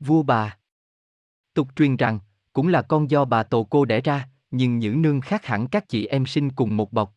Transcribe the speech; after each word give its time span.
Vua 0.00 0.22
bà. 0.22 0.58
Tục 1.54 1.68
truyền 1.76 1.96
rằng, 1.96 2.18
cũng 2.52 2.68
là 2.68 2.82
con 2.82 3.10
do 3.10 3.24
bà 3.24 3.42
tổ 3.42 3.64
cô 3.64 3.84
đẻ 3.84 4.00
ra, 4.00 4.28
nhưng 4.50 4.78
những 4.78 5.02
Nương 5.02 5.20
khác 5.20 5.46
hẳn 5.46 5.68
các 5.68 5.88
chị 5.88 6.06
em 6.06 6.26
sinh 6.26 6.50
cùng 6.50 6.76
một 6.76 6.92
bọc. 6.92 7.14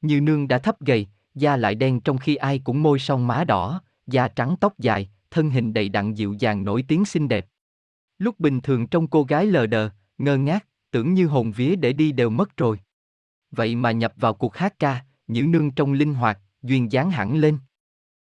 Như 0.00 0.20
Nương 0.20 0.48
đã 0.48 0.58
thấp 0.58 0.80
gầy, 0.80 1.06
da 1.34 1.56
lại 1.56 1.74
đen 1.74 2.00
trong 2.00 2.18
khi 2.18 2.36
ai 2.36 2.58
cũng 2.58 2.82
môi 2.82 2.98
son 2.98 3.26
má 3.26 3.44
đỏ, 3.44 3.80
da 4.06 4.28
trắng 4.28 4.56
tóc 4.60 4.78
dài, 4.78 5.10
thân 5.30 5.50
hình 5.50 5.72
đầy 5.72 5.88
đặn 5.88 6.14
dịu 6.14 6.32
dàng 6.38 6.64
nổi 6.64 6.84
tiếng 6.88 7.04
xinh 7.04 7.28
đẹp. 7.28 7.46
Lúc 8.18 8.40
bình 8.40 8.60
thường 8.60 8.86
trong 8.86 9.06
cô 9.06 9.22
gái 9.24 9.46
lờ 9.46 9.66
đờ, 9.66 9.90
ngơ 10.18 10.36
ngác, 10.36 10.66
tưởng 10.90 11.14
như 11.14 11.26
hồn 11.26 11.52
vía 11.52 11.76
để 11.76 11.92
đi 11.92 12.12
đều 12.12 12.30
mất 12.30 12.56
rồi. 12.56 12.80
Vậy 13.50 13.76
mà 13.76 13.92
nhập 13.92 14.12
vào 14.16 14.34
cuộc 14.34 14.56
hát 14.56 14.78
ca, 14.78 15.04
những 15.26 15.50
Nương 15.50 15.70
trong 15.70 15.92
linh 15.92 16.14
hoạt, 16.14 16.38
duyên 16.62 16.92
dáng 16.92 17.10
hẳn 17.10 17.36
lên. 17.36 17.58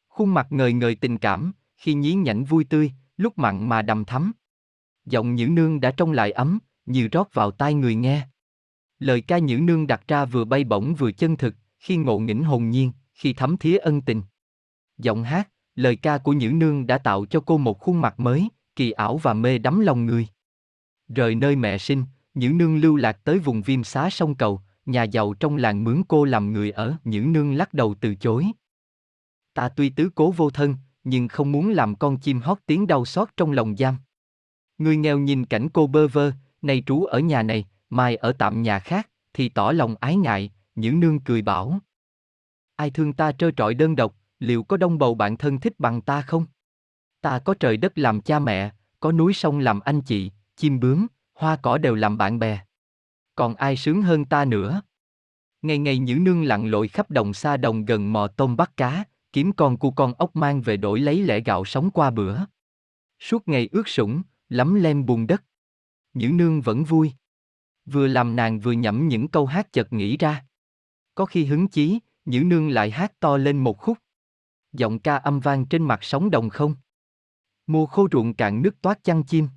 Khuôn 0.08 0.34
mặt 0.34 0.46
ngời 0.50 0.72
ngời 0.72 0.94
tình 0.94 1.18
cảm, 1.18 1.52
khi 1.76 1.94
nhí 1.94 2.14
nhảnh 2.14 2.44
vui 2.44 2.64
tươi, 2.64 2.92
lúc 3.18 3.38
mặn 3.38 3.68
mà 3.68 3.82
đầm 3.82 4.04
thắm. 4.04 4.32
Giọng 5.04 5.34
Nhữ 5.34 5.46
Nương 5.48 5.80
đã 5.80 5.90
trong 5.90 6.12
lại 6.12 6.30
ấm, 6.32 6.58
như 6.86 7.08
rót 7.08 7.34
vào 7.34 7.50
tai 7.50 7.74
người 7.74 7.94
nghe. 7.94 8.28
Lời 8.98 9.20
ca 9.20 9.38
Nhữ 9.38 9.58
Nương 9.58 9.86
đặt 9.86 10.08
ra 10.08 10.24
vừa 10.24 10.44
bay 10.44 10.64
bổng 10.64 10.94
vừa 10.94 11.12
chân 11.12 11.36
thực, 11.36 11.54
khi 11.78 11.96
ngộ 11.96 12.18
nghĩnh 12.18 12.44
hồn 12.44 12.70
nhiên, 12.70 12.92
khi 13.14 13.32
thấm 13.32 13.56
thía 13.56 13.76
ân 13.78 14.00
tình. 14.00 14.22
Giọng 14.98 15.24
hát, 15.24 15.48
lời 15.74 15.96
ca 15.96 16.18
của 16.18 16.32
Nhữ 16.32 16.50
Nương 16.50 16.86
đã 16.86 16.98
tạo 16.98 17.26
cho 17.26 17.40
cô 17.40 17.58
một 17.58 17.80
khuôn 17.80 18.00
mặt 18.00 18.20
mới, 18.20 18.48
kỳ 18.76 18.90
ảo 18.90 19.16
và 19.16 19.34
mê 19.34 19.58
đắm 19.58 19.80
lòng 19.80 20.06
người. 20.06 20.26
Rời 21.08 21.34
nơi 21.34 21.56
mẹ 21.56 21.78
sinh, 21.78 22.04
Nhữ 22.34 22.48
Nương 22.48 22.76
lưu 22.76 22.96
lạc 22.96 23.24
tới 23.24 23.38
vùng 23.38 23.62
viêm 23.62 23.84
xá 23.84 24.10
sông 24.10 24.34
cầu, 24.34 24.60
nhà 24.86 25.02
giàu 25.02 25.34
trong 25.34 25.56
làng 25.56 25.84
mướn 25.84 26.02
cô 26.08 26.24
làm 26.24 26.52
người 26.52 26.70
ở, 26.70 26.96
Nhữ 27.04 27.20
Nương 27.20 27.52
lắc 27.52 27.74
đầu 27.74 27.94
từ 28.00 28.14
chối. 28.14 28.46
Ta 29.54 29.68
tuy 29.68 29.90
tứ 29.90 30.10
cố 30.14 30.30
vô 30.30 30.50
thân, 30.50 30.76
nhưng 31.04 31.28
không 31.28 31.52
muốn 31.52 31.70
làm 31.70 31.94
con 31.94 32.18
chim 32.18 32.40
hót 32.40 32.58
tiếng 32.66 32.86
đau 32.86 33.04
xót 33.04 33.28
trong 33.36 33.52
lòng 33.52 33.76
giam. 33.76 33.96
Người 34.78 34.96
nghèo 34.96 35.18
nhìn 35.18 35.44
cảnh 35.44 35.68
cô 35.72 35.86
bơ 35.86 36.08
vơ, 36.08 36.32
nay 36.62 36.82
trú 36.86 37.04
ở 37.04 37.18
nhà 37.18 37.42
này, 37.42 37.64
mai 37.90 38.16
ở 38.16 38.32
tạm 38.32 38.62
nhà 38.62 38.78
khác, 38.78 39.08
thì 39.32 39.48
tỏ 39.48 39.72
lòng 39.72 39.94
ái 40.00 40.16
ngại, 40.16 40.50
những 40.74 41.00
Nương 41.00 41.20
cười 41.20 41.42
bảo. 41.42 41.78
Ai 42.76 42.90
thương 42.90 43.12
ta 43.12 43.32
trơ 43.32 43.50
trọi 43.50 43.74
đơn 43.74 43.96
độc, 43.96 44.14
liệu 44.38 44.62
có 44.62 44.76
đông 44.76 44.98
bầu 44.98 45.14
bạn 45.14 45.36
thân 45.36 45.60
thích 45.60 45.72
bằng 45.78 46.00
ta 46.00 46.22
không? 46.22 46.46
Ta 47.20 47.38
có 47.38 47.54
trời 47.54 47.76
đất 47.76 47.98
làm 47.98 48.20
cha 48.20 48.38
mẹ, 48.38 48.70
có 49.00 49.12
núi 49.12 49.32
sông 49.32 49.58
làm 49.58 49.80
anh 49.80 50.00
chị, 50.00 50.30
chim 50.56 50.80
bướm, 50.80 51.06
hoa 51.34 51.56
cỏ 51.56 51.78
đều 51.78 51.94
làm 51.94 52.18
bạn 52.18 52.38
bè. 52.38 52.60
Còn 53.34 53.54
ai 53.54 53.76
sướng 53.76 54.02
hơn 54.02 54.24
ta 54.24 54.44
nữa? 54.44 54.82
Ngày 55.62 55.78
ngày 55.78 55.98
những 55.98 56.24
Nương 56.24 56.44
lặn 56.44 56.66
lội 56.66 56.88
khắp 56.88 57.10
đồng 57.10 57.34
xa 57.34 57.56
đồng 57.56 57.84
gần 57.84 58.12
mò 58.12 58.26
tôm 58.26 58.56
bắt 58.56 58.76
cá, 58.76 59.04
kiếm 59.32 59.52
con 59.52 59.76
cu 59.76 59.90
con 59.90 60.12
ốc 60.14 60.36
mang 60.36 60.60
về 60.60 60.76
đổi 60.76 61.00
lấy 61.00 61.22
lẻ 61.22 61.40
gạo 61.40 61.64
sống 61.64 61.90
qua 61.90 62.10
bữa. 62.10 62.38
Suốt 63.20 63.48
ngày 63.48 63.68
ướt 63.72 63.88
sũng, 63.88 64.22
lắm 64.48 64.74
lem 64.74 65.06
bùn 65.06 65.26
đất. 65.26 65.44
Nhữ 66.14 66.28
Nương 66.28 66.60
vẫn 66.60 66.84
vui. 66.84 67.12
Vừa 67.86 68.06
làm 68.06 68.36
nàng 68.36 68.60
vừa 68.60 68.72
nhẩm 68.72 69.08
những 69.08 69.28
câu 69.28 69.46
hát 69.46 69.72
chợt 69.72 69.92
nghĩ 69.92 70.16
ra. 70.16 70.44
Có 71.14 71.26
khi 71.26 71.44
hứng 71.44 71.68
chí, 71.68 71.98
Nhữ 72.24 72.44
Nương 72.44 72.68
lại 72.68 72.90
hát 72.90 73.20
to 73.20 73.36
lên 73.36 73.58
một 73.58 73.78
khúc. 73.78 73.98
Giọng 74.72 74.98
ca 74.98 75.16
âm 75.16 75.40
vang 75.40 75.66
trên 75.66 75.82
mặt 75.82 75.98
sóng 76.02 76.30
đồng 76.30 76.50
không. 76.50 76.74
Mùa 77.66 77.86
khô 77.86 78.08
ruộng 78.12 78.34
cạn 78.34 78.62
nước 78.62 78.82
toát 78.82 79.04
chăn 79.04 79.22
chim. 79.22 79.48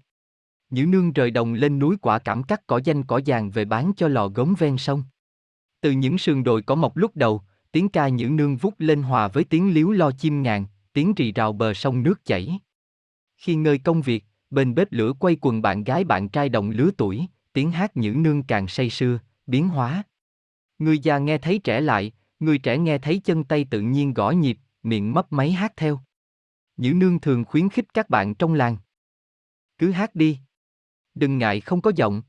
Nhữ 0.69 0.85
Nương 0.85 1.13
rời 1.13 1.31
đồng 1.31 1.53
lên 1.53 1.79
núi 1.79 1.97
quả 2.01 2.19
cảm 2.19 2.43
cắt 2.43 2.67
cỏ 2.67 2.79
danh 2.83 3.03
cỏ 3.03 3.21
vàng 3.25 3.51
về 3.51 3.65
bán 3.65 3.91
cho 3.97 4.07
lò 4.07 4.27
gốm 4.27 4.55
ven 4.57 4.77
sông. 4.77 5.03
Từ 5.81 5.91
những 5.91 6.17
sườn 6.17 6.43
đồi 6.43 6.61
có 6.61 6.75
mọc 6.75 6.97
lúc 6.97 7.15
đầu, 7.15 7.41
tiếng 7.71 7.89
ca 7.89 8.07
Nhữ 8.07 8.29
Nương 8.29 8.57
vút 8.57 8.73
lên 8.77 9.03
hòa 9.03 9.27
với 9.27 9.43
tiếng 9.43 9.73
liếu 9.73 9.91
lo 9.91 10.11
chim 10.11 10.43
ngàn, 10.43 10.65
tiếng 10.93 11.13
rì 11.15 11.31
rào 11.31 11.53
bờ 11.53 11.73
sông 11.73 12.03
nước 12.03 12.25
chảy. 12.25 12.59
Khi 13.37 13.55
ngơi 13.55 13.77
công 13.77 14.01
việc, 14.01 14.25
bên 14.49 14.75
bếp 14.75 14.91
lửa 14.91 15.13
quay 15.19 15.37
quần 15.41 15.61
bạn 15.61 15.83
gái 15.83 16.03
bạn 16.03 16.29
trai 16.29 16.49
đồng 16.49 16.69
lứa 16.69 16.89
tuổi, 16.97 17.27
tiếng 17.53 17.71
hát 17.71 17.97
Nhữ 17.97 18.13
Nương 18.13 18.43
càng 18.43 18.67
say 18.67 18.89
sưa, 18.89 19.19
biến 19.47 19.67
hóa. 19.67 20.03
Người 20.79 20.99
già 20.99 21.17
nghe 21.17 21.37
thấy 21.37 21.59
trẻ 21.59 21.81
lại, 21.81 22.11
người 22.39 22.57
trẻ 22.57 22.77
nghe 22.77 22.97
thấy 22.97 23.21
chân 23.23 23.43
tay 23.43 23.65
tự 23.71 23.81
nhiên 23.81 24.13
gõ 24.13 24.31
nhịp, 24.31 24.57
miệng 24.83 25.13
mấp 25.13 25.31
máy 25.31 25.51
hát 25.51 25.73
theo. 25.77 25.99
Nhữ 26.77 26.93
Nương 26.93 27.19
thường 27.19 27.45
khuyến 27.45 27.69
khích 27.69 27.93
các 27.93 28.09
bạn 28.09 28.35
trong 28.35 28.53
làng. 28.53 28.77
Cứ 29.77 29.91
hát 29.91 30.15
đi. 30.15 30.39
Đừng 31.15 31.37
ngại 31.37 31.61
không 31.61 31.81
có 31.81 31.91
giọng. 31.95 32.21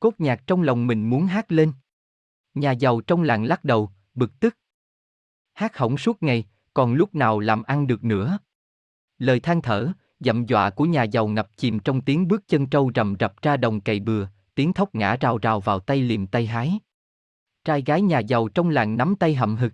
Cốt 0.00 0.14
nhạc 0.18 0.46
trong 0.46 0.62
lòng 0.62 0.86
mình 0.86 1.10
muốn 1.10 1.26
hát 1.26 1.52
lên. 1.52 1.72
Nhà 2.54 2.72
giàu 2.72 3.00
trong 3.00 3.22
làng 3.22 3.44
lắc 3.44 3.64
đầu, 3.64 3.90
bực 4.14 4.40
tức. 4.40 4.56
Hát 5.54 5.76
hỏng 5.76 5.98
suốt 5.98 6.22
ngày, 6.22 6.44
còn 6.74 6.94
lúc 6.94 7.14
nào 7.14 7.40
làm 7.40 7.62
ăn 7.62 7.86
được 7.86 8.04
nữa. 8.04 8.38
Lời 9.18 9.40
than 9.40 9.62
thở, 9.62 9.92
dậm 10.20 10.46
dọa 10.46 10.70
của 10.70 10.84
nhà 10.84 11.02
giàu 11.02 11.28
ngập 11.28 11.56
chìm 11.56 11.78
trong 11.78 12.00
tiếng 12.00 12.28
bước 12.28 12.48
chân 12.48 12.66
trâu 12.66 12.90
rầm 12.94 13.16
rập 13.20 13.42
ra 13.42 13.56
đồng 13.56 13.80
cày 13.80 14.00
bừa, 14.00 14.26
tiếng 14.54 14.72
thóc 14.72 14.94
ngã 14.94 15.16
rào 15.20 15.38
rào 15.38 15.60
vào 15.60 15.80
tay 15.80 16.00
liềm 16.00 16.26
tay 16.26 16.46
hái. 16.46 16.78
Trai 17.64 17.82
gái 17.82 18.02
nhà 18.02 18.18
giàu 18.18 18.48
trong 18.48 18.70
làng 18.70 18.96
nắm 18.96 19.14
tay 19.16 19.34
hậm 19.34 19.56
hực. 19.56 19.72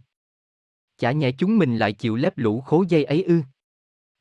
Chả 0.99 1.13
nhẽ 1.13 1.33
chúng 1.33 1.59
mình 1.59 1.77
lại 1.77 1.93
chịu 1.93 2.17
lép 2.17 2.39
lũ 2.39 2.61
khố 2.61 2.85
dây 2.89 3.05
ấy 3.05 3.23
ư. 3.23 3.43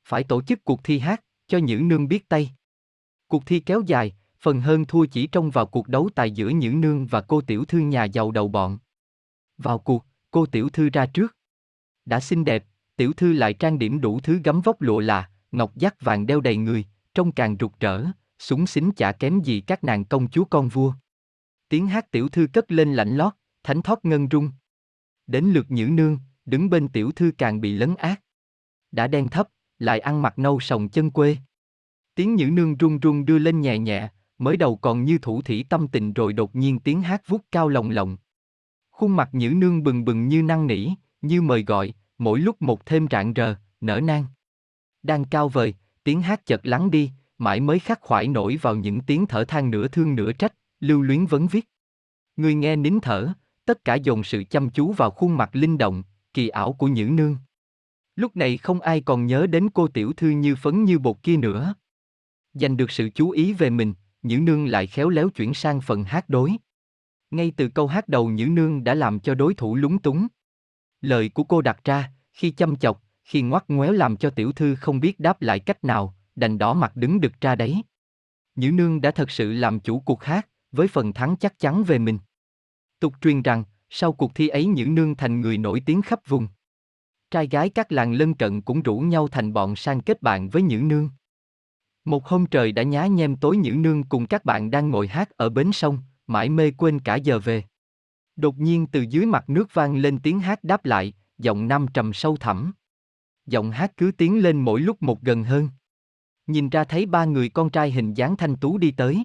Phải 0.05 0.23
tổ 0.23 0.41
chức 0.41 0.65
cuộc 0.65 0.83
thi 0.83 0.99
hát, 0.99 1.23
cho 1.47 1.57
những 1.57 1.87
nương 1.87 2.07
biết 2.07 2.29
tay. 2.29 2.51
Cuộc 3.27 3.45
thi 3.45 3.59
kéo 3.59 3.81
dài, 3.85 4.15
phần 4.39 4.61
hơn 4.61 4.85
thua 4.85 5.05
chỉ 5.05 5.27
trông 5.27 5.49
vào 5.49 5.65
cuộc 5.65 5.87
đấu 5.87 6.09
tài 6.15 6.31
giữa 6.31 6.49
những 6.49 6.81
nương 6.81 7.07
và 7.07 7.21
cô 7.21 7.41
tiểu 7.41 7.65
thư 7.65 7.79
nhà 7.79 8.03
giàu 8.03 8.31
đầu 8.31 8.47
bọn. 8.47 8.77
Vào 9.57 9.79
cuộc, 9.79 10.05
cô 10.31 10.45
tiểu 10.45 10.69
thư 10.69 10.89
ra 10.89 11.05
trước. 11.05 11.38
Đã 12.09 12.19
xinh 12.19 12.45
đẹp, 12.45 12.65
tiểu 12.95 13.13
thư 13.13 13.33
lại 13.33 13.53
trang 13.53 13.79
điểm 13.79 14.01
đủ 14.01 14.19
thứ 14.19 14.39
gấm 14.43 14.61
vóc 14.61 14.81
lụa 14.81 14.99
là, 14.99 15.29
ngọc 15.51 15.75
giác 15.75 16.01
vàng 16.01 16.25
đeo 16.25 16.41
đầy 16.41 16.57
người, 16.57 16.85
trông 17.13 17.31
càng 17.31 17.55
rực 17.59 17.71
rỡ, 17.79 18.05
súng 18.39 18.67
xính 18.67 18.91
chả 18.91 19.11
kém 19.11 19.41
gì 19.41 19.61
các 19.61 19.83
nàng 19.83 20.05
công 20.05 20.29
chúa 20.29 20.45
con 20.45 20.67
vua. 20.69 20.93
Tiếng 21.69 21.87
hát 21.87 22.11
tiểu 22.11 22.29
thư 22.29 22.47
cất 22.53 22.71
lên 22.71 22.93
lạnh 22.93 23.17
lót, 23.17 23.33
thánh 23.63 23.81
thoát 23.81 24.05
ngân 24.05 24.27
rung. 24.31 24.51
Đến 25.27 25.45
lượt 25.45 25.71
nhữ 25.71 25.85
nương, 25.85 26.19
đứng 26.45 26.69
bên 26.69 26.87
tiểu 26.87 27.11
thư 27.11 27.31
càng 27.37 27.61
bị 27.61 27.73
lấn 27.73 27.95
át. 27.95 28.21
Đã 28.91 29.07
đen 29.07 29.27
thấp, 29.27 29.49
lại 29.79 29.99
ăn 29.99 30.21
mặc 30.21 30.39
nâu 30.39 30.59
sòng 30.59 30.89
chân 30.89 31.11
quê. 31.11 31.37
Tiếng 32.15 32.35
nhữ 32.35 32.45
nương 32.45 32.77
run 32.77 32.99
run 32.99 33.25
đưa 33.25 33.39
lên 33.39 33.61
nhẹ 33.61 33.77
nhẹ, 33.77 34.09
mới 34.37 34.57
đầu 34.57 34.77
còn 34.77 35.03
như 35.03 35.17
thủ 35.17 35.41
thủy 35.41 35.65
tâm 35.69 35.87
tình 35.87 36.13
rồi 36.13 36.33
đột 36.33 36.55
nhiên 36.55 36.79
tiếng 36.79 37.01
hát 37.01 37.27
vút 37.27 37.41
cao 37.51 37.69
lồng 37.69 37.89
lộng. 37.89 38.17
Khuôn 38.91 39.15
mặt 39.15 39.29
nhữ 39.31 39.49
nương 39.49 39.83
bừng 39.83 40.05
bừng 40.05 40.27
như 40.27 40.43
năng 40.43 40.67
nỉ, 40.67 40.89
như 41.21 41.41
mời 41.41 41.63
gọi, 41.63 41.93
mỗi 42.19 42.39
lúc 42.39 42.61
một 42.61 42.85
thêm 42.85 43.07
rạng 43.11 43.33
rờ, 43.35 43.55
nở 43.81 43.99
nang. 44.03 44.25
Đang 45.03 45.25
cao 45.25 45.49
vời, 45.49 45.73
tiếng 46.03 46.21
hát 46.21 46.45
chợt 46.45 46.61
lắng 46.63 46.91
đi, 46.91 47.11
mãi 47.37 47.59
mới 47.59 47.79
khắc 47.79 48.01
khoải 48.01 48.27
nổi 48.27 48.57
vào 48.61 48.75
những 48.75 49.01
tiếng 49.01 49.25
thở 49.25 49.45
than 49.45 49.71
nửa 49.71 49.87
thương 49.87 50.15
nửa 50.15 50.31
trách, 50.31 50.53
lưu 50.79 51.01
luyến 51.01 51.25
vấn 51.25 51.47
viết. 51.47 51.69
Người 52.35 52.55
nghe 52.55 52.75
nín 52.75 52.99
thở, 53.01 53.33
tất 53.65 53.85
cả 53.85 53.95
dồn 53.95 54.23
sự 54.23 54.43
chăm 54.49 54.69
chú 54.69 54.91
vào 54.91 55.11
khuôn 55.11 55.37
mặt 55.37 55.49
linh 55.53 55.77
động, 55.77 56.03
kỳ 56.33 56.47
ảo 56.47 56.73
của 56.73 56.87
Nhữ 56.87 57.05
Nương. 57.05 57.37
Lúc 58.15 58.35
này 58.35 58.57
không 58.57 58.81
ai 58.81 59.01
còn 59.01 59.25
nhớ 59.25 59.47
đến 59.47 59.69
cô 59.69 59.87
tiểu 59.87 60.13
thư 60.13 60.29
như 60.29 60.55
phấn 60.55 60.83
như 60.83 60.99
bột 60.99 61.23
kia 61.23 61.37
nữa. 61.37 61.73
Giành 62.53 62.77
được 62.77 62.91
sự 62.91 63.09
chú 63.15 63.29
ý 63.29 63.53
về 63.53 63.69
mình, 63.69 63.93
Nhữ 64.21 64.37
Nương 64.37 64.65
lại 64.65 64.87
khéo 64.87 65.09
léo 65.09 65.29
chuyển 65.29 65.53
sang 65.53 65.81
phần 65.81 66.03
hát 66.03 66.29
đối. 66.29 66.51
Ngay 67.31 67.51
từ 67.57 67.69
câu 67.69 67.87
hát 67.87 68.07
đầu 68.07 68.29
Nhữ 68.29 68.45
Nương 68.45 68.83
đã 68.83 68.93
làm 68.93 69.19
cho 69.19 69.35
đối 69.35 69.53
thủ 69.53 69.75
lúng 69.75 69.99
túng. 69.99 70.27
Lời 71.01 71.29
của 71.29 71.43
cô 71.43 71.61
đặt 71.61 71.83
ra, 71.83 72.11
khi 72.33 72.51
chăm 72.51 72.75
chọc, 72.75 73.03
khi 73.23 73.41
ngoắt 73.41 73.63
ngoéo 73.67 73.91
làm 73.91 74.17
cho 74.17 74.29
tiểu 74.29 74.51
thư 74.51 74.75
không 74.75 74.99
biết 74.99 75.19
đáp 75.19 75.41
lại 75.41 75.59
cách 75.59 75.83
nào, 75.83 76.15
đành 76.35 76.57
đỏ 76.57 76.73
mặt 76.73 76.95
đứng 76.95 77.21
đực 77.21 77.41
ra 77.41 77.55
đấy. 77.55 77.83
Nhữ 78.55 78.71
Nương 78.71 79.01
đã 79.01 79.11
thật 79.11 79.31
sự 79.31 79.53
làm 79.53 79.79
chủ 79.79 79.99
cuộc 79.99 80.23
hát, 80.23 80.47
với 80.71 80.87
phần 80.87 81.13
thắng 81.13 81.35
chắc 81.37 81.59
chắn 81.59 81.83
về 81.83 81.99
mình. 81.99 82.19
Tục 82.99 83.13
truyền 83.21 83.41
rằng, 83.41 83.63
sau 83.89 84.13
cuộc 84.13 84.35
thi 84.35 84.47
ấy 84.47 84.65
Nhữ 84.65 84.85
Nương 84.85 85.15
thành 85.15 85.41
người 85.41 85.57
nổi 85.57 85.81
tiếng 85.85 86.01
khắp 86.01 86.19
vùng. 86.27 86.47
Trai 87.31 87.47
gái 87.47 87.69
các 87.69 87.91
làng 87.91 88.13
lân 88.13 88.33
cận 88.33 88.61
cũng 88.61 88.81
rủ 88.81 88.99
nhau 88.99 89.27
thành 89.27 89.53
bọn 89.53 89.75
sang 89.75 90.01
kết 90.01 90.21
bạn 90.21 90.49
với 90.49 90.61
Nhữ 90.61 90.77
Nương. 90.77 91.09
Một 92.05 92.27
hôm 92.27 92.45
trời 92.45 92.71
đã 92.71 92.83
nhá 92.83 93.05
nhem 93.07 93.35
tối 93.35 93.57
Nhữ 93.57 93.71
Nương 93.71 94.03
cùng 94.03 94.25
các 94.27 94.45
bạn 94.45 94.71
đang 94.71 94.89
ngồi 94.89 95.07
hát 95.07 95.29
ở 95.29 95.49
bến 95.49 95.71
sông, 95.71 95.99
mãi 96.27 96.49
mê 96.49 96.71
quên 96.71 96.99
cả 96.99 97.15
giờ 97.15 97.39
về. 97.39 97.63
Đột 98.39 98.57
nhiên 98.57 98.87
từ 98.87 99.01
dưới 99.01 99.25
mặt 99.25 99.49
nước 99.49 99.73
vang 99.73 99.95
lên 99.95 100.19
tiếng 100.19 100.39
hát 100.39 100.63
đáp 100.63 100.85
lại, 100.85 101.13
giọng 101.37 101.67
nam 101.67 101.85
trầm 101.93 102.13
sâu 102.13 102.37
thẳm. 102.37 102.73
Giọng 103.45 103.71
hát 103.71 103.97
cứ 103.97 104.11
tiến 104.17 104.43
lên 104.43 104.61
mỗi 104.61 104.81
lúc 104.81 105.03
một 105.03 105.21
gần 105.21 105.43
hơn. 105.43 105.69
Nhìn 106.47 106.69
ra 106.69 106.83
thấy 106.83 107.05
ba 107.05 107.25
người 107.25 107.49
con 107.49 107.69
trai 107.69 107.91
hình 107.91 108.13
dáng 108.13 108.37
thanh 108.37 108.55
tú 108.55 108.77
đi 108.77 108.91
tới. 108.91 109.23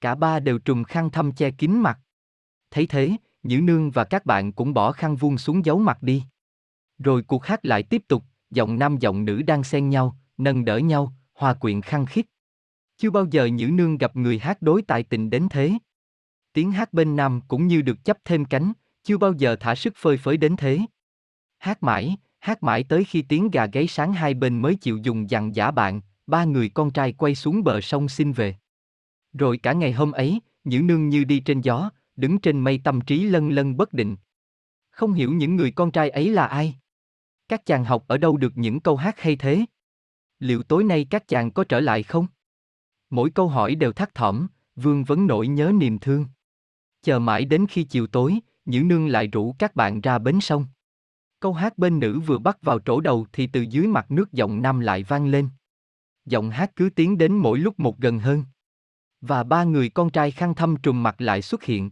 Cả 0.00 0.14
ba 0.14 0.40
đều 0.40 0.58
trùm 0.58 0.84
khăn 0.84 1.10
thâm 1.10 1.32
che 1.32 1.50
kín 1.50 1.80
mặt. 1.80 1.98
Thấy 2.70 2.86
thế, 2.86 3.16
Nhữ 3.42 3.60
Nương 3.60 3.90
và 3.90 4.04
các 4.04 4.26
bạn 4.26 4.52
cũng 4.52 4.74
bỏ 4.74 4.92
khăn 4.92 5.16
vuông 5.16 5.38
xuống 5.38 5.64
giấu 5.64 5.78
mặt 5.78 6.02
đi. 6.02 6.22
Rồi 6.98 7.22
cuộc 7.22 7.44
hát 7.44 7.64
lại 7.64 7.82
tiếp 7.82 8.02
tục, 8.08 8.24
giọng 8.50 8.78
nam 8.78 8.98
giọng 8.98 9.24
nữ 9.24 9.42
đang 9.42 9.64
xen 9.64 9.88
nhau, 9.88 10.16
nâng 10.36 10.64
đỡ 10.64 10.78
nhau, 10.78 11.12
hòa 11.34 11.54
quyện 11.54 11.82
khăng 11.82 12.06
khít. 12.06 12.26
Chưa 12.96 13.10
bao 13.10 13.26
giờ 13.30 13.46
Nhữ 13.46 13.66
Nương 13.66 13.98
gặp 13.98 14.16
người 14.16 14.38
hát 14.38 14.62
đối 14.62 14.82
tài 14.82 15.02
tình 15.02 15.30
đến 15.30 15.46
thế. 15.50 15.72
Tiếng 16.52 16.72
hát 16.72 16.92
bên 16.92 17.16
nam 17.16 17.40
cũng 17.48 17.66
như 17.66 17.82
được 17.82 18.04
chấp 18.04 18.18
thêm 18.24 18.44
cánh, 18.44 18.72
chưa 19.02 19.18
bao 19.18 19.32
giờ 19.32 19.56
thả 19.60 19.74
sức 19.74 19.92
phơi 19.96 20.16
phới 20.16 20.36
đến 20.36 20.56
thế. 20.56 20.78
Hát 21.58 21.82
mãi, 21.82 22.16
hát 22.38 22.62
mãi 22.62 22.84
tới 22.84 23.04
khi 23.04 23.22
tiếng 23.22 23.50
gà 23.50 23.66
gáy 23.66 23.86
sáng 23.86 24.12
hai 24.12 24.34
bên 24.34 24.62
mới 24.62 24.74
chịu 24.74 24.98
dùng 25.02 25.30
dằn 25.30 25.54
giả 25.54 25.70
bạn, 25.70 26.00
ba 26.26 26.44
người 26.44 26.68
con 26.68 26.90
trai 26.90 27.12
quay 27.12 27.34
xuống 27.34 27.64
bờ 27.64 27.80
sông 27.80 28.08
xin 28.08 28.32
về. 28.32 28.56
Rồi 29.32 29.58
cả 29.58 29.72
ngày 29.72 29.92
hôm 29.92 30.12
ấy, 30.12 30.40
Nhữ 30.64 30.82
Nương 30.82 31.08
như 31.08 31.24
đi 31.24 31.40
trên 31.40 31.60
gió, 31.60 31.90
đứng 32.16 32.38
trên 32.38 32.60
mây 32.60 32.80
tâm 32.84 33.00
trí 33.00 33.22
lân 33.22 33.50
lân 33.50 33.76
bất 33.76 33.92
định. 33.92 34.16
Không 34.90 35.12
hiểu 35.12 35.32
những 35.32 35.56
người 35.56 35.70
con 35.70 35.90
trai 35.90 36.10
ấy 36.10 36.30
là 36.30 36.46
ai. 36.46 36.74
Các 37.48 37.66
chàng 37.66 37.84
học 37.84 38.04
ở 38.08 38.18
đâu 38.18 38.36
được 38.36 38.52
những 38.54 38.80
câu 38.80 38.96
hát 38.96 39.20
hay 39.20 39.36
thế? 39.36 39.64
Liệu 40.38 40.62
tối 40.62 40.84
nay 40.84 41.06
các 41.10 41.28
chàng 41.28 41.50
có 41.50 41.64
trở 41.64 41.80
lại 41.80 42.02
không? 42.02 42.26
Mỗi 43.10 43.30
câu 43.30 43.48
hỏi 43.48 43.74
đều 43.74 43.92
thắt 43.92 44.14
thỏm, 44.14 44.46
vương 44.76 45.04
vấn 45.04 45.26
nỗi 45.26 45.48
nhớ 45.48 45.72
niềm 45.74 45.98
thương. 45.98 46.26
Chờ 47.02 47.18
mãi 47.18 47.44
đến 47.44 47.66
khi 47.68 47.84
chiều 47.84 48.06
tối, 48.06 48.38
Nhữ 48.64 48.82
Nương 48.82 49.08
lại 49.08 49.26
rủ 49.26 49.54
các 49.58 49.76
bạn 49.76 50.00
ra 50.00 50.18
bến 50.18 50.40
sông. 50.40 50.66
Câu 51.40 51.52
hát 51.52 51.78
bên 51.78 51.98
nữ 51.98 52.20
vừa 52.20 52.38
bắt 52.38 52.62
vào 52.62 52.78
trổ 52.78 53.00
đầu 53.00 53.26
thì 53.32 53.46
từ 53.46 53.60
dưới 53.60 53.86
mặt 53.86 54.10
nước 54.10 54.32
giọng 54.32 54.62
nam 54.62 54.80
lại 54.80 55.02
vang 55.02 55.26
lên. 55.26 55.48
Giọng 56.24 56.50
hát 56.50 56.76
cứ 56.76 56.90
tiến 56.90 57.18
đến 57.18 57.36
mỗi 57.36 57.58
lúc 57.58 57.80
một 57.80 57.98
gần 57.98 58.18
hơn. 58.18 58.44
Và 59.20 59.42
ba 59.42 59.64
người 59.64 59.88
con 59.88 60.10
trai 60.10 60.30
khăn 60.30 60.54
thâm 60.54 60.76
trùm 60.76 61.02
mặt 61.02 61.20
lại 61.20 61.42
xuất 61.42 61.62
hiện. 61.62 61.90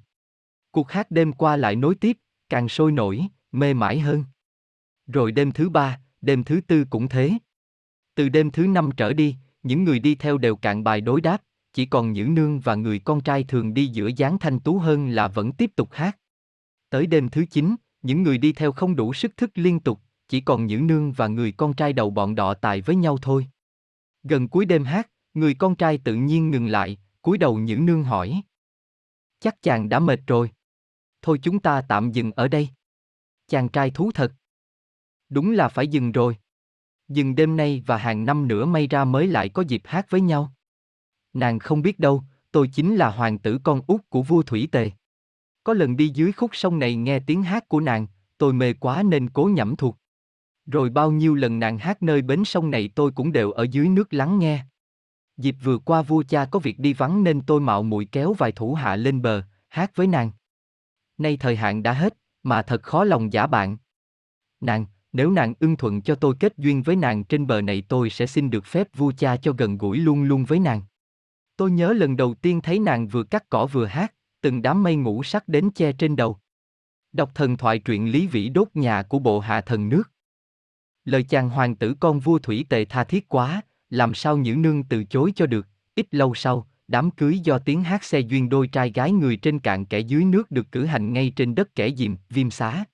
Cuộc 0.70 0.90
hát 0.90 1.10
đêm 1.10 1.32
qua 1.32 1.56
lại 1.56 1.76
nối 1.76 1.94
tiếp, 1.94 2.16
càng 2.48 2.68
sôi 2.68 2.92
nổi, 2.92 3.26
mê 3.52 3.74
mãi 3.74 4.00
hơn. 4.00 4.24
Rồi 5.06 5.32
đêm 5.32 5.52
thứ 5.52 5.68
ba, 5.68 6.00
đêm 6.20 6.44
thứ 6.44 6.60
tư 6.66 6.84
cũng 6.90 7.08
thế. 7.08 7.32
Từ 8.14 8.28
đêm 8.28 8.50
thứ 8.50 8.66
năm 8.66 8.90
trở 8.96 9.12
đi, 9.12 9.36
những 9.62 9.84
người 9.84 9.98
đi 9.98 10.14
theo 10.14 10.38
đều 10.38 10.56
cạn 10.56 10.84
bài 10.84 11.00
đối 11.00 11.20
đáp, 11.20 11.42
chỉ 11.72 11.86
còn 11.86 12.12
những 12.12 12.34
nương 12.34 12.60
và 12.60 12.74
người 12.74 12.98
con 12.98 13.20
trai 13.20 13.44
thường 13.44 13.74
đi 13.74 13.86
giữa 13.86 14.10
dáng 14.16 14.38
thanh 14.38 14.60
tú 14.60 14.78
hơn 14.78 15.08
là 15.08 15.28
vẫn 15.28 15.52
tiếp 15.52 15.70
tục 15.76 15.88
hát. 15.92 16.18
Tới 16.90 17.06
đêm 17.06 17.28
thứ 17.28 17.44
chín, 17.50 17.76
những 18.02 18.22
người 18.22 18.38
đi 18.38 18.52
theo 18.52 18.72
không 18.72 18.96
đủ 18.96 19.14
sức 19.14 19.36
thức 19.36 19.50
liên 19.54 19.80
tục, 19.80 20.00
chỉ 20.28 20.40
còn 20.40 20.66
những 20.66 20.86
nương 20.86 21.12
và 21.12 21.26
người 21.26 21.52
con 21.52 21.74
trai 21.74 21.92
đầu 21.92 22.10
bọn 22.10 22.34
đọ 22.34 22.54
tài 22.54 22.80
với 22.80 22.96
nhau 22.96 23.18
thôi. 23.22 23.46
Gần 24.22 24.48
cuối 24.48 24.64
đêm 24.64 24.84
hát, 24.84 25.10
người 25.34 25.54
con 25.54 25.76
trai 25.76 25.98
tự 25.98 26.14
nhiên 26.14 26.50
ngừng 26.50 26.66
lại, 26.66 26.98
cúi 27.22 27.38
đầu 27.38 27.58
những 27.58 27.86
nương 27.86 28.04
hỏi. 28.04 28.42
Chắc 29.40 29.62
chàng 29.62 29.88
đã 29.88 29.98
mệt 29.98 30.20
rồi. 30.26 30.50
Thôi 31.22 31.38
chúng 31.42 31.60
ta 31.60 31.82
tạm 31.88 32.12
dừng 32.12 32.32
ở 32.32 32.48
đây. 32.48 32.68
Chàng 33.48 33.68
trai 33.68 33.90
thú 33.90 34.10
thật. 34.14 34.32
Đúng 35.28 35.52
là 35.52 35.68
phải 35.68 35.88
dừng 35.88 36.12
rồi. 36.12 36.36
Dừng 37.08 37.34
đêm 37.34 37.56
nay 37.56 37.82
và 37.86 37.96
hàng 37.96 38.24
năm 38.24 38.48
nữa 38.48 38.66
may 38.66 38.86
ra 38.86 39.04
mới 39.04 39.26
lại 39.26 39.48
có 39.48 39.62
dịp 39.62 39.82
hát 39.84 40.06
với 40.10 40.20
nhau. 40.20 40.52
Nàng 41.32 41.58
không 41.58 41.82
biết 41.82 41.98
đâu, 41.98 42.22
tôi 42.52 42.68
chính 42.68 42.96
là 42.96 43.10
hoàng 43.10 43.38
tử 43.38 43.58
con 43.64 43.80
út 43.86 44.00
của 44.08 44.22
vua 44.22 44.42
Thủy 44.42 44.68
Tề. 44.72 44.90
Có 45.64 45.74
lần 45.74 45.96
đi 45.96 46.08
dưới 46.08 46.32
khúc 46.32 46.50
sông 46.52 46.78
này 46.78 46.96
nghe 46.96 47.20
tiếng 47.20 47.42
hát 47.42 47.68
của 47.68 47.80
nàng, 47.80 48.06
tôi 48.38 48.52
mê 48.52 48.72
quá 48.72 49.02
nên 49.02 49.30
cố 49.30 49.44
nhẩm 49.44 49.76
thuộc. 49.76 49.96
Rồi 50.66 50.90
bao 50.90 51.10
nhiêu 51.10 51.34
lần 51.34 51.58
nàng 51.58 51.78
hát 51.78 52.02
nơi 52.02 52.22
bến 52.22 52.44
sông 52.44 52.70
này 52.70 52.90
tôi 52.94 53.10
cũng 53.10 53.32
đều 53.32 53.50
ở 53.50 53.66
dưới 53.70 53.88
nước 53.88 54.12
lắng 54.14 54.38
nghe. 54.38 54.64
Dịp 55.36 55.56
vừa 55.62 55.78
qua 55.78 56.02
vua 56.02 56.22
cha 56.28 56.44
có 56.44 56.58
việc 56.58 56.78
đi 56.78 56.92
vắng 56.92 57.24
nên 57.24 57.40
tôi 57.40 57.60
mạo 57.60 57.82
muội 57.82 58.04
kéo 58.12 58.32
vài 58.32 58.52
thủ 58.52 58.74
hạ 58.74 58.96
lên 58.96 59.22
bờ, 59.22 59.42
hát 59.68 59.96
với 59.96 60.06
nàng. 60.06 60.30
Nay 61.18 61.36
thời 61.36 61.56
hạn 61.56 61.82
đã 61.82 61.92
hết, 61.92 62.16
mà 62.42 62.62
thật 62.62 62.82
khó 62.82 63.04
lòng 63.04 63.32
giả 63.32 63.46
bạn. 63.46 63.76
Nàng, 64.60 64.86
nếu 65.12 65.30
nàng 65.30 65.54
ưng 65.60 65.76
thuận 65.76 66.02
cho 66.02 66.14
tôi 66.14 66.34
kết 66.40 66.58
duyên 66.58 66.82
với 66.82 66.96
nàng 66.96 67.24
trên 67.24 67.46
bờ 67.46 67.60
này 67.60 67.82
tôi 67.88 68.10
sẽ 68.10 68.26
xin 68.26 68.50
được 68.50 68.64
phép 68.64 68.88
vua 68.96 69.12
cha 69.18 69.36
cho 69.36 69.52
gần 69.58 69.78
gũi 69.78 69.98
luôn 69.98 70.22
luôn 70.22 70.44
với 70.44 70.58
nàng. 70.58 70.82
Tôi 71.60 71.70
nhớ 71.70 71.92
lần 71.92 72.16
đầu 72.16 72.34
tiên 72.34 72.60
thấy 72.60 72.78
nàng 72.78 73.08
vừa 73.08 73.22
cắt 73.22 73.48
cỏ 73.48 73.66
vừa 73.66 73.86
hát, 73.86 74.14
từng 74.40 74.62
đám 74.62 74.82
mây 74.82 74.96
ngũ 74.96 75.22
sắc 75.22 75.48
đến 75.48 75.70
che 75.74 75.92
trên 75.92 76.16
đầu. 76.16 76.38
Đọc 77.12 77.30
thần 77.34 77.56
thoại 77.56 77.78
truyện 77.78 78.10
Lý 78.10 78.26
Vĩ 78.26 78.48
đốt 78.48 78.68
nhà 78.74 79.02
của 79.02 79.18
bộ 79.18 79.40
hạ 79.40 79.60
thần 79.60 79.88
nước. 79.88 80.02
Lời 81.04 81.22
chàng 81.22 81.50
hoàng 81.50 81.76
tử 81.76 81.94
con 82.00 82.20
vua 82.20 82.38
Thủy 82.38 82.66
Tề 82.68 82.84
tha 82.84 83.04
thiết 83.04 83.28
quá, 83.28 83.62
làm 83.90 84.14
sao 84.14 84.36
nhữ 84.36 84.54
nương 84.56 84.84
từ 84.84 85.04
chối 85.04 85.32
cho 85.36 85.46
được, 85.46 85.66
ít 85.94 86.06
lâu 86.10 86.34
sau, 86.34 86.68
đám 86.88 87.10
cưới 87.10 87.38
do 87.38 87.58
tiếng 87.58 87.82
hát 87.84 88.04
xe 88.04 88.20
duyên 88.20 88.48
đôi 88.48 88.66
trai 88.66 88.92
gái 88.92 89.12
người 89.12 89.36
trên 89.36 89.58
cạn 89.58 89.86
kẻ 89.86 89.98
dưới 89.98 90.24
nước 90.24 90.50
được 90.50 90.72
cử 90.72 90.84
hành 90.84 91.12
ngay 91.12 91.32
trên 91.36 91.54
đất 91.54 91.74
kẻ 91.74 91.90
diệm, 91.90 92.14
viêm 92.28 92.50
xá. 92.50 92.84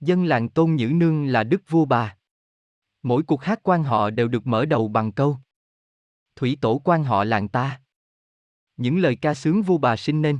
Dân 0.00 0.24
làng 0.24 0.48
tôn 0.48 0.74
nhữ 0.74 0.86
nương 0.86 1.26
là 1.26 1.44
đức 1.44 1.62
vua 1.68 1.84
bà. 1.84 2.16
Mỗi 3.02 3.22
cuộc 3.22 3.42
hát 3.42 3.60
quan 3.62 3.84
họ 3.84 4.10
đều 4.10 4.28
được 4.28 4.46
mở 4.46 4.64
đầu 4.64 4.88
bằng 4.88 5.12
câu 5.12 5.38
Thủy 6.36 6.58
tổ 6.60 6.80
quan 6.84 7.04
họ 7.04 7.24
làng 7.24 7.48
ta. 7.48 7.81
Những 8.82 8.98
lời 8.98 9.16
ca 9.16 9.34
sướng 9.34 9.62
vua 9.62 9.78
bà 9.78 9.96
sinh 9.96 10.22
nên. 10.22 10.38